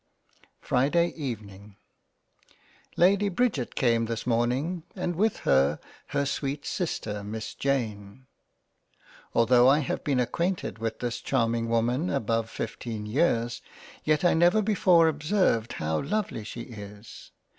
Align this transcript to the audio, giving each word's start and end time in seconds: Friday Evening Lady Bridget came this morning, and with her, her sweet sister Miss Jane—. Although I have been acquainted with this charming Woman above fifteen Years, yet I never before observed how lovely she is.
Friday 0.61 1.09
Evening 1.09 1.75
Lady 2.97 3.29
Bridget 3.29 3.75
came 3.75 4.05
this 4.05 4.25
morning, 4.25 4.81
and 4.95 5.15
with 5.15 5.41
her, 5.41 5.79
her 6.07 6.25
sweet 6.25 6.65
sister 6.65 7.23
Miss 7.23 7.53
Jane—. 7.53 8.25
Although 9.35 9.67
I 9.69 9.77
have 9.81 10.03
been 10.03 10.19
acquainted 10.19 10.79
with 10.79 11.01
this 11.01 11.19
charming 11.21 11.69
Woman 11.69 12.09
above 12.09 12.49
fifteen 12.49 13.05
Years, 13.05 13.61
yet 14.03 14.25
I 14.25 14.33
never 14.33 14.63
before 14.63 15.07
observed 15.07 15.73
how 15.73 16.01
lovely 16.01 16.43
she 16.43 16.61
is. 16.61 17.29